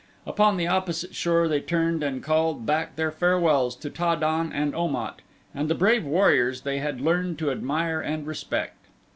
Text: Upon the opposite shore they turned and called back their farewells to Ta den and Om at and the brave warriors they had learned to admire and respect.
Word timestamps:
Upon 0.25 0.57
the 0.57 0.65
opposite 0.65 1.13
shore 1.13 1.47
they 1.47 1.59
turned 1.59 2.01
and 2.01 2.23
called 2.23 2.65
back 2.65 2.95
their 2.95 3.11
farewells 3.11 3.75
to 3.75 3.91
Ta 3.91 4.15
den 4.15 4.51
and 4.51 4.73
Om 4.75 4.95
at 4.95 5.19
and 5.53 5.69
the 5.69 5.75
brave 5.75 6.05
warriors 6.05 6.61
they 6.61 6.79
had 6.79 6.99
learned 6.99 7.37
to 7.37 7.51
admire 7.51 8.01
and 8.01 8.25
respect. 8.25 8.87